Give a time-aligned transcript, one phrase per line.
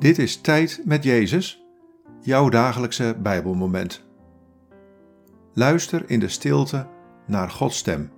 [0.00, 1.64] Dit is Tijd met Jezus,
[2.20, 4.06] jouw dagelijkse Bijbelmoment.
[5.52, 6.88] Luister in de stilte
[7.26, 8.12] naar Gods stem.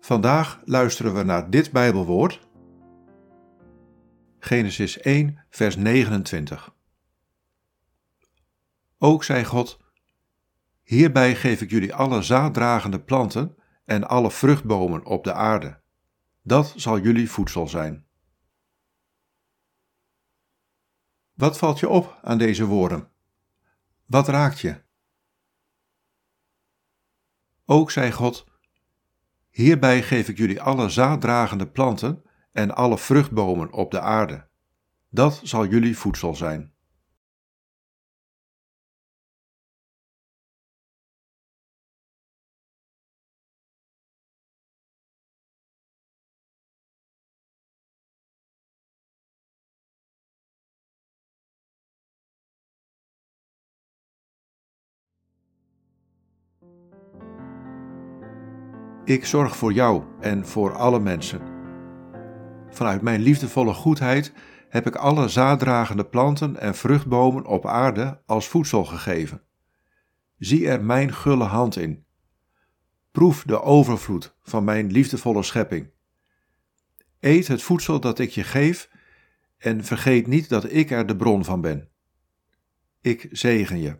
[0.00, 2.48] Vandaag luisteren we naar dit Bijbelwoord.
[4.38, 6.74] Genesis 1, vers 29.
[8.98, 9.78] Ook zei God:
[10.82, 15.80] Hierbij geef ik jullie alle zaaddragende planten en alle vruchtbomen op de aarde.
[16.42, 18.08] Dat zal jullie voedsel zijn.
[21.40, 23.08] Wat valt je op aan deze woorden?
[24.06, 24.82] Wat raakt je?
[27.64, 28.44] Ook zei God:
[29.50, 32.22] Hierbij geef ik jullie alle zaaddragende planten
[32.52, 34.48] en alle vruchtbomen op de aarde.
[35.08, 36.72] Dat zal jullie voedsel zijn.
[59.04, 61.40] Ik zorg voor jou en voor alle mensen.
[62.68, 64.32] Vanuit mijn liefdevolle goedheid
[64.68, 69.42] heb ik alle zaaddragende planten en vruchtbomen op aarde als voedsel gegeven.
[70.38, 72.04] Zie er mijn gulle hand in.
[73.10, 75.90] Proef de overvloed van mijn liefdevolle schepping.
[77.20, 78.90] Eet het voedsel dat ik je geef
[79.58, 81.88] en vergeet niet dat ik er de bron van ben.
[83.00, 83.98] Ik zegen je.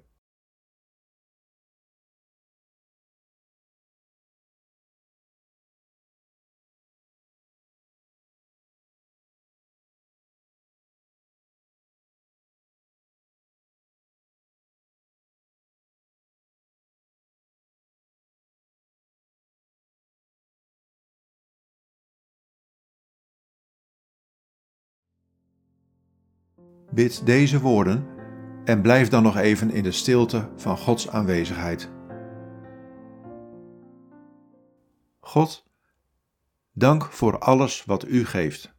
[26.91, 28.07] Bid deze woorden
[28.65, 31.91] en blijf dan nog even in de stilte van Gods aanwezigheid.
[35.21, 35.67] God,
[36.73, 38.79] dank voor alles wat U geeft.